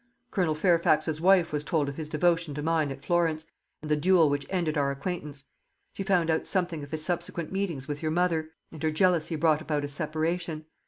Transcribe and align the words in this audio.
Colonel 0.31 0.55
Fairfax's 0.55 1.21
wife 1.21 1.53
was 1.53 1.63
told 1.63 1.87
of 1.87 1.95
his 1.95 2.09
devotion 2.09 2.55
to 2.55 2.63
mine 2.63 2.91
at 2.91 3.05
Florence, 3.05 3.45
and 3.83 3.91
the 3.91 3.95
duel 3.95 4.31
which 4.31 4.47
ended 4.49 4.75
our 4.75 4.89
acquaintance. 4.89 5.43
She 5.93 6.01
found 6.01 6.31
out 6.31 6.47
something 6.47 6.81
of 6.83 6.89
his 6.89 7.05
subsequent 7.05 7.51
meetings 7.51 7.87
with 7.87 8.01
your 8.01 8.09
mother, 8.09 8.49
and 8.71 8.81
her 8.81 8.89
jealousy 8.89 9.35
brought 9.35 9.61
about 9.61 9.83
a 9.83 9.87
separation. 9.89 10.65